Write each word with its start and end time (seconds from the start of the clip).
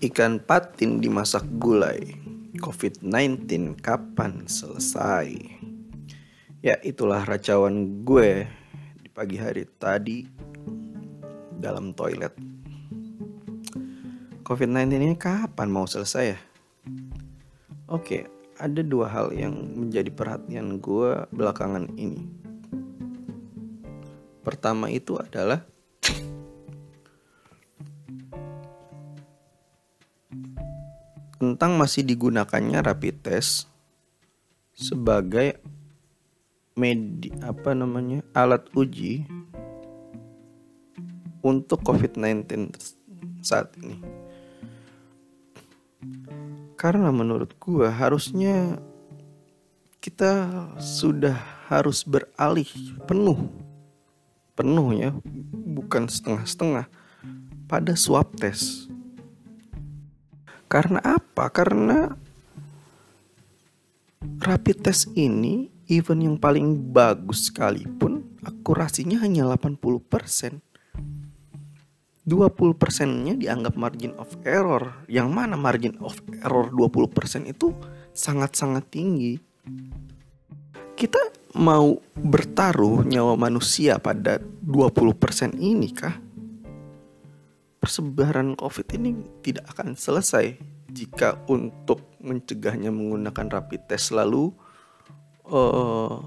Ikan 0.00 0.40
patin 0.40 0.96
dimasak 0.96 1.44
gulai. 1.60 2.16
COVID-19 2.56 3.76
kapan 3.84 4.48
selesai? 4.48 5.28
Ya, 6.64 6.80
itulah 6.80 7.20
racauan 7.20 8.00
gue 8.00 8.48
di 8.96 9.12
pagi 9.12 9.36
hari 9.36 9.68
tadi 9.76 10.24
dalam 11.52 11.92
toilet. 11.92 12.32
COVID-19 14.40 14.88
ini 15.04 15.16
kapan 15.20 15.68
mau 15.68 15.84
selesai 15.84 16.24
ya? 16.32 16.40
Oke, 17.84 18.24
ada 18.56 18.80
dua 18.80 19.04
hal 19.04 19.36
yang 19.36 19.52
menjadi 19.52 20.08
perhatian 20.08 20.80
gue 20.80 21.28
belakangan 21.28 21.92
ini. 22.00 22.24
Pertama 24.40 24.88
itu 24.88 25.20
adalah 25.20 25.69
tentang 31.40 31.80
masih 31.80 32.04
digunakannya 32.04 32.84
rapid 32.84 33.16
test 33.24 33.64
sebagai 34.76 35.56
medi 36.76 37.32
apa 37.40 37.72
namanya 37.72 38.20
alat 38.36 38.68
uji 38.76 39.24
untuk 41.40 41.80
COVID-19 41.80 42.76
saat 43.40 43.72
ini. 43.80 43.96
Karena 46.76 47.08
menurut 47.08 47.56
gua 47.56 47.88
harusnya 47.88 48.76
kita 50.04 50.48
sudah 50.76 51.36
harus 51.72 52.04
beralih 52.04 52.68
penuh 53.08 53.48
penuh 54.60 54.92
ya, 54.92 55.16
bukan 55.72 56.04
setengah-setengah 56.04 56.84
pada 57.64 57.96
swab 57.96 58.28
test 58.36 58.92
karena 60.70 61.02
apa? 61.02 61.50
Karena 61.50 62.06
rapid 64.22 64.86
test 64.86 65.10
ini 65.18 65.66
even 65.90 66.22
yang 66.22 66.38
paling 66.38 66.94
bagus 66.94 67.50
sekalipun 67.50 68.38
akurasinya 68.46 69.18
hanya 69.26 69.50
80%. 69.50 70.62
20 72.30 72.78
persennya 72.78 73.34
dianggap 73.34 73.74
margin 73.74 74.14
of 74.20 74.28
error 74.46 75.02
Yang 75.10 75.28
mana 75.34 75.56
margin 75.58 75.98
of 75.98 76.14
error 76.44 76.68
20% 76.68 77.48
itu 77.48 77.74
sangat-sangat 78.12 78.86
tinggi 78.92 79.40
Kita 80.94 81.18
mau 81.58 81.98
bertaruh 82.14 83.02
nyawa 83.02 83.34
manusia 83.34 83.98
pada 83.98 84.38
20% 84.38 85.58
ini 85.58 85.90
kah? 85.90 86.29
Persebaran 87.80 88.52
COVID 88.60 88.86
ini 89.00 89.16
tidak 89.40 89.72
akan 89.72 89.96
selesai 89.96 90.60
jika 90.92 91.40
untuk 91.48 92.04
mencegahnya 92.20 92.92
menggunakan 92.92 93.48
rapid 93.48 93.88
test 93.88 94.12
lalu 94.12 94.52
uh, 95.48 96.20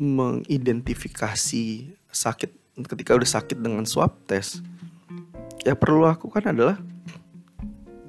mengidentifikasi 0.00 1.92
sakit 2.08 2.50
ketika 2.88 3.12
udah 3.12 3.28
sakit 3.28 3.60
dengan 3.60 3.84
swab 3.84 4.16
test 4.24 4.64
ya 5.60 5.76
perlu 5.76 6.08
lakukan 6.08 6.56
adalah 6.56 6.80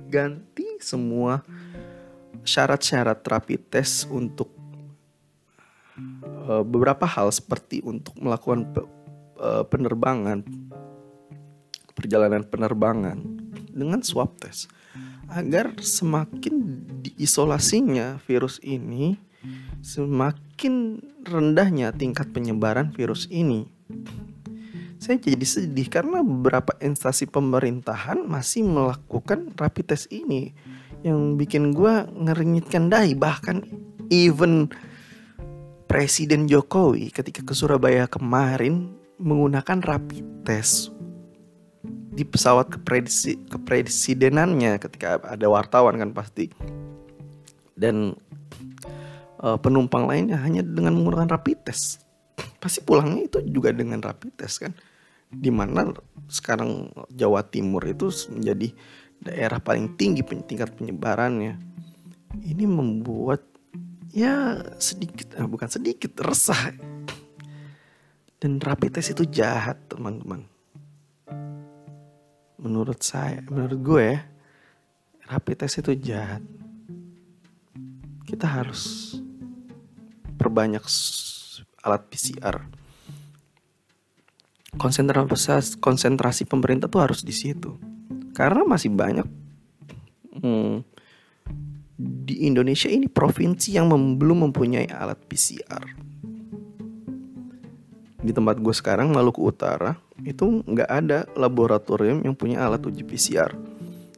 ganti 0.08 0.80
semua 0.80 1.44
syarat-syarat 2.48 3.20
rapid 3.28 3.68
test 3.68 4.08
untuk 4.08 4.48
uh, 6.48 6.64
beberapa 6.64 7.04
hal 7.04 7.30
seperti 7.36 7.84
untuk 7.84 8.16
melakukan 8.18 8.72
uh, 9.36 9.68
penerbangan 9.68 10.48
perjalanan 12.02 12.42
penerbangan 12.42 13.22
dengan 13.70 14.02
swab 14.02 14.34
test 14.42 14.74
agar 15.30 15.78
semakin 15.78 16.82
diisolasinya 17.06 18.20
virus 18.26 18.58
ini 18.66 19.16
semakin 19.82 21.02
rendahnya 21.26 21.94
tingkat 21.94 22.30
penyebaran 22.30 22.94
virus 22.94 23.26
ini. 23.30 23.66
Saya 25.02 25.18
jadi 25.18 25.42
sedih 25.42 25.90
karena 25.90 26.22
beberapa 26.22 26.78
instansi 26.78 27.26
pemerintahan 27.26 28.22
masih 28.22 28.62
melakukan 28.70 29.50
rapid 29.58 29.98
test 29.98 30.14
ini 30.14 30.54
yang 31.02 31.42
bikin 31.42 31.74
gue 31.74 32.06
ngeringitkan 32.06 32.94
dahi 32.94 33.18
bahkan 33.18 33.66
even 34.14 34.70
Presiden 35.90 36.46
Jokowi 36.46 37.10
ketika 37.10 37.42
ke 37.42 37.52
Surabaya 37.58 38.06
kemarin 38.06 38.94
menggunakan 39.18 39.82
rapid 39.82 40.46
test 40.46 40.94
di 42.12 42.28
pesawat 42.28 42.68
kepredisi, 42.68 43.40
kepresidenannya 43.48 44.76
ketika 44.84 45.24
ada 45.24 45.48
wartawan 45.48 45.96
kan 45.96 46.12
pasti. 46.12 46.52
Dan 47.72 48.20
uh, 49.40 49.56
penumpang 49.56 50.06
lainnya 50.06 50.36
hanya 50.44 50.60
dengan 50.60 51.00
menggunakan 51.00 51.32
rapid 51.32 51.72
test. 51.72 52.04
Pasti 52.60 52.84
pulangnya 52.84 53.32
itu 53.32 53.40
juga 53.48 53.72
dengan 53.72 54.04
rapid 54.04 54.44
test 54.44 54.60
kan. 54.60 54.76
Di 55.32 55.48
mana 55.48 55.96
sekarang 56.28 56.92
Jawa 57.16 57.48
Timur 57.48 57.82
itu 57.88 58.12
menjadi 58.28 58.76
daerah 59.24 59.64
paling 59.64 59.96
tinggi 59.96 60.22
tingkat 60.44 60.76
penyebarannya. 60.76 61.56
Ini 62.44 62.68
membuat 62.68 63.48
ya 64.12 64.60
sedikit 64.84 65.40
eh, 65.40 65.48
bukan 65.48 65.72
sedikit 65.72 66.12
resah. 66.28 66.76
Dan 68.36 68.60
rapid 68.60 69.00
test 69.00 69.16
itu 69.16 69.24
jahat 69.32 69.80
teman-teman 69.88 70.52
menurut 72.62 73.02
saya 73.02 73.42
menurut 73.50 73.80
gue 73.82 74.08
rapid 75.26 75.66
test 75.66 75.82
itu 75.82 75.98
jahat. 75.98 76.46
Kita 78.24 78.48
harus 78.48 79.14
perbanyak 80.38 80.86
alat 81.84 82.06
PCR 82.08 82.62
konsentrasi 84.80 85.82
konsentrasi 85.84 86.48
pemerintah 86.48 86.88
tuh 86.88 87.04
harus 87.04 87.26
di 87.26 87.36
situ. 87.36 87.76
Karena 88.32 88.64
masih 88.64 88.94
banyak 88.96 89.28
hmm, 90.40 90.76
di 92.00 92.48
Indonesia 92.48 92.88
ini 92.88 93.12
provinsi 93.12 93.76
yang 93.76 93.92
mem 93.92 94.16
belum 94.16 94.50
mempunyai 94.50 94.88
alat 94.88 95.20
PCR 95.28 95.84
di 98.22 98.30
tempat 98.30 98.62
gue 98.62 98.74
sekarang 98.74 99.10
Maluku 99.10 99.42
Utara 99.42 99.98
itu 100.28 100.62
nggak 100.66 100.90
ada 100.90 101.26
laboratorium 101.34 102.22
yang 102.22 102.38
punya 102.38 102.62
alat 102.66 102.84
uji 102.86 103.02
PCR 103.02 103.54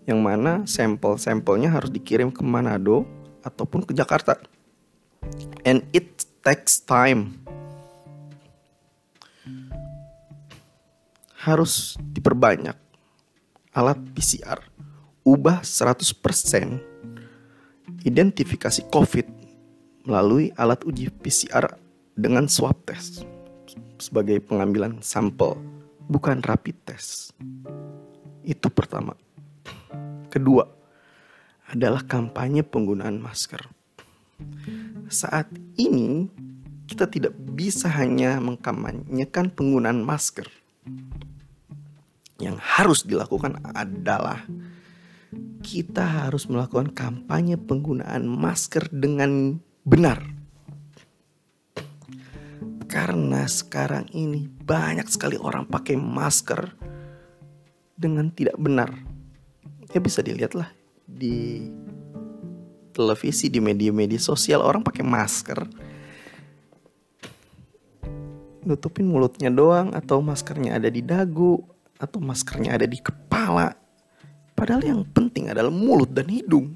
yang 0.04 0.20
mana 0.20 0.68
sampel-sampelnya 0.68 1.72
harus 1.72 1.88
dikirim 1.88 2.28
ke 2.28 2.44
Manado 2.44 3.08
ataupun 3.44 3.88
ke 3.88 3.96
Jakarta. 3.96 4.36
And 5.64 5.88
it 5.96 6.28
takes 6.44 6.84
time. 6.84 7.40
Harus 11.40 11.96
diperbanyak 12.00 12.76
alat 13.76 14.00
PCR 14.16 14.60
ubah 15.24 15.64
100% 15.64 16.20
identifikasi 18.04 18.82
COVID 18.92 19.28
melalui 20.04 20.52
alat 20.60 20.84
uji 20.84 21.08
PCR 21.08 21.80
dengan 22.16 22.52
swab 22.52 22.76
test 22.84 23.24
sebagai 23.96 24.44
pengambilan 24.44 25.00
sampel, 25.00 25.56
bukan 26.08 26.44
rapid 26.44 26.76
test. 26.84 27.36
Itu 28.44 28.68
pertama. 28.72 29.16
Kedua, 30.28 30.66
adalah 31.70 32.04
kampanye 32.04 32.62
penggunaan 32.66 33.22
masker. 33.22 33.62
Saat 35.08 35.50
ini 35.78 36.28
kita 36.90 37.08
tidak 37.08 37.34
bisa 37.54 37.88
hanya 37.88 38.38
mengkampanyekan 38.42 39.54
penggunaan 39.54 40.04
masker. 40.04 40.50
Yang 42.42 42.58
harus 42.60 43.00
dilakukan 43.08 43.62
adalah 43.72 44.44
kita 45.64 46.28
harus 46.28 46.46
melakukan 46.52 46.92
kampanye 46.92 47.56
penggunaan 47.56 48.28
masker 48.28 48.92
dengan 48.92 49.58
benar 49.88 50.33
karena 52.94 53.50
sekarang 53.50 54.06
ini 54.14 54.46
banyak 54.46 55.10
sekali 55.10 55.34
orang 55.34 55.66
pakai 55.66 55.98
masker 55.98 56.78
dengan 57.98 58.30
tidak 58.30 58.54
benar. 58.62 58.94
Ya 59.90 59.98
bisa 59.98 60.22
dilihat 60.22 60.54
lah 60.54 60.70
di 61.10 61.66
televisi, 62.94 63.50
di 63.50 63.58
media-media 63.58 64.22
sosial 64.22 64.62
orang 64.62 64.86
pakai 64.86 65.02
masker. 65.02 65.66
Nutupin 68.62 69.10
mulutnya 69.10 69.50
doang 69.50 69.90
atau 69.98 70.22
maskernya 70.22 70.78
ada 70.78 70.94
di 70.94 71.02
dagu 71.02 71.66
atau 71.98 72.22
maskernya 72.22 72.78
ada 72.78 72.86
di 72.86 73.02
kepala. 73.02 73.74
Padahal 74.54 74.86
yang 74.86 75.02
penting 75.10 75.50
adalah 75.50 75.74
mulut 75.74 76.14
dan 76.14 76.30
hidung. 76.30 76.70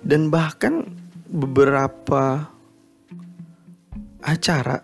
Dan 0.00 0.32
bahkan 0.32 0.96
beberapa 1.28 2.51
acara 4.32 4.80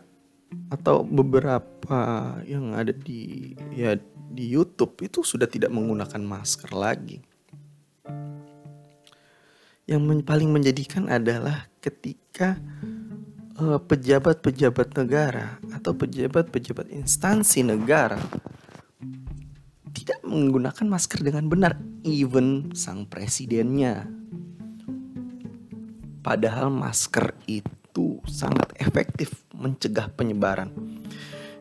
atau 0.69 1.01
beberapa 1.05 2.37
yang 2.45 2.77
ada 2.77 2.93
di 2.93 3.53
ya 3.73 3.97
di 4.29 4.45
YouTube 4.45 5.01
itu 5.01 5.25
sudah 5.25 5.49
tidak 5.49 5.73
menggunakan 5.73 6.21
masker 6.21 6.71
lagi. 6.77 7.25
Yang 9.89 10.03
men 10.05 10.21
paling 10.21 10.53
menjadikan 10.53 11.09
adalah 11.09 11.73
ketika 11.81 12.61
eh, 13.57 13.81
pejabat-pejabat 13.81 14.89
uh, 14.93 14.97
negara 15.01 15.57
atau 15.73 15.97
pejabat-pejabat 15.97 16.93
instansi 16.93 17.65
negara 17.65 18.21
tidak 19.97 20.21
menggunakan 20.29 20.85
masker 20.85 21.25
dengan 21.25 21.49
benar, 21.49 21.81
even 22.05 22.77
sang 22.77 23.09
presidennya. 23.09 24.05
Padahal 26.21 26.69
masker 26.69 27.33
itu 27.49 27.78
sangat 28.29 28.71
efektif 28.79 29.35
mencegah 29.55 30.11
penyebaran. 30.15 30.71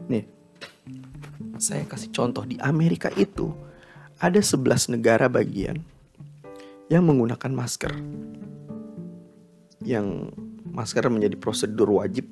Nih, 0.05 0.25
saya 1.57 1.83
kasih 1.89 2.13
contoh 2.13 2.45
di 2.45 2.55
Amerika 2.61 3.09
itu 3.17 3.53
ada 4.17 4.41
11 4.41 4.97
negara 4.97 5.25
bagian 5.29 5.81
yang 6.89 7.03
menggunakan 7.05 7.51
masker. 7.53 7.93
Yang 9.81 10.33
masker 10.65 11.09
menjadi 11.09 11.35
prosedur 11.37 12.01
wajib. 12.01 12.29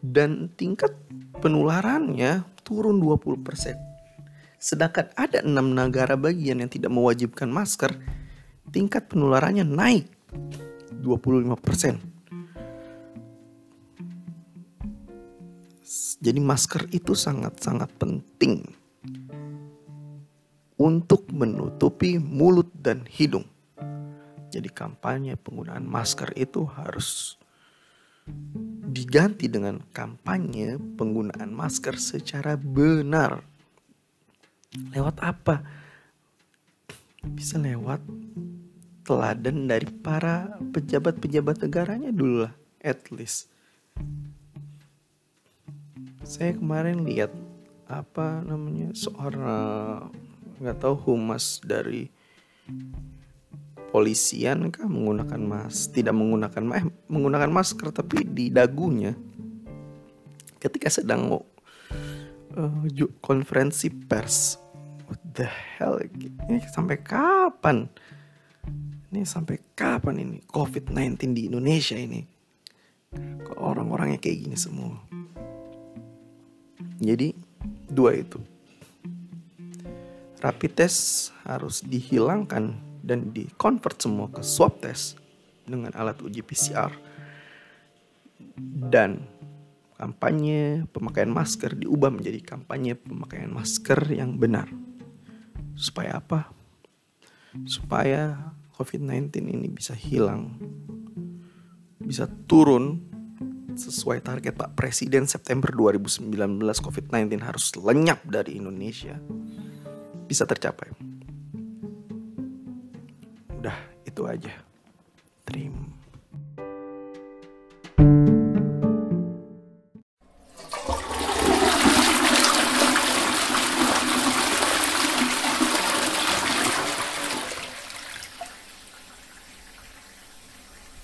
Dan 0.00 0.50
tingkat 0.58 0.96
penularannya 1.38 2.42
turun 2.66 2.98
20%. 2.98 3.78
Sedangkan 4.60 5.08
ada 5.16 5.40
enam 5.40 5.72
negara 5.72 6.18
bagian 6.20 6.60
yang 6.60 6.68
tidak 6.68 6.92
mewajibkan 6.92 7.48
masker, 7.48 7.96
tingkat 8.68 9.08
penularannya 9.08 9.64
naik 9.64 10.06
25%. 11.02 12.20
Jadi 16.20 16.36
masker 16.36 16.84
itu 16.92 17.16
sangat-sangat 17.16 17.88
penting 17.96 18.60
untuk 20.76 21.28
menutupi 21.32 22.20
mulut 22.20 22.68
dan 22.76 23.08
hidung. 23.08 23.48
Jadi 24.52 24.68
kampanye 24.68 25.40
penggunaan 25.40 25.88
masker 25.88 26.36
itu 26.36 26.68
harus 26.68 27.40
diganti 28.90 29.46
dengan 29.48 29.80
kampanye 29.94 30.76
penggunaan 30.98 31.52
masker 31.54 31.96
secara 31.96 32.58
benar. 32.58 33.40
Lewat 34.92 35.16
apa? 35.24 35.62
Bisa 37.24 37.56
lewat 37.56 38.00
teladan 39.04 39.68
dari 39.68 39.88
para 39.88 40.56
pejabat-pejabat 40.72 41.64
negaranya 41.64 42.10
dulu 42.12 42.46
lah, 42.48 42.54
at 42.84 43.08
least. 43.12 43.48
Saya 46.24 46.54
kemarin 46.54 47.04
lihat 47.04 47.32
apa 47.90 48.46
namanya 48.46 48.94
seorang 48.94 50.14
nggak 50.62 50.78
tahu 50.78 50.94
humas 51.10 51.58
dari 51.64 52.06
polisian 53.90 54.70
kah 54.70 54.86
menggunakan 54.86 55.42
mas 55.42 55.90
tidak 55.90 56.14
menggunakan 56.14 56.62
eh, 56.78 56.86
menggunakan 57.10 57.50
masker 57.50 57.90
tapi 57.90 58.22
di 58.22 58.46
dagunya 58.54 59.18
ketika 60.62 60.86
sedang 60.86 61.42
uh, 62.54 62.84
konferensi 63.18 63.90
pers 63.90 64.54
what 65.10 65.18
the 65.34 65.48
hell 65.74 65.98
ini 65.98 66.62
sampai 66.70 67.02
kapan 67.02 67.90
ini 69.10 69.26
sampai 69.26 69.58
kapan 69.74 70.22
ini 70.22 70.38
covid-19 70.46 71.34
di 71.34 71.42
Indonesia 71.50 71.98
ini 71.98 72.22
orang-orangnya 73.58 74.22
kayak 74.22 74.46
gini 74.46 74.56
semua 74.56 74.96
jadi 77.02 77.34
dua 77.90 78.14
itu 78.14 78.38
rapid 80.40 80.72
test 80.72 81.30
harus 81.44 81.84
dihilangkan 81.84 82.78
dan 83.04 83.34
dikonvert 83.34 83.98
semua 84.00 84.30
ke 84.30 84.40
swab 84.40 84.80
test 84.80 85.20
dengan 85.68 85.92
alat 85.92 86.16
uji 86.22 86.40
PCR 86.40 86.92
dan 88.90 89.20
kampanye 90.00 90.88
pemakaian 90.88 91.28
masker 91.28 91.76
diubah 91.76 92.08
menjadi 92.08 92.40
kampanye 92.40 92.96
pemakaian 92.96 93.52
masker 93.52 94.00
yang 94.08 94.40
benar. 94.40 94.64
Supaya 95.76 96.20
apa? 96.24 96.48
Supaya 97.68 98.52
COVID-19 98.80 99.44
ini 99.44 99.68
bisa 99.68 99.92
hilang, 99.92 100.56
bisa 102.00 102.24
turun 102.48 103.04
sesuai 103.76 104.24
target 104.24 104.56
Pak 104.56 104.72
Presiden 104.72 105.28
September 105.28 105.68
2019 105.68 106.32
COVID-19 106.64 107.44
harus 107.44 107.76
lenyap 107.76 108.24
dari 108.24 108.56
Indonesia 108.56 109.20
bisa 110.24 110.48
tercapai. 110.48 110.88
Udah, 113.60 113.76
itu 114.08 114.24
aja. 114.24 114.69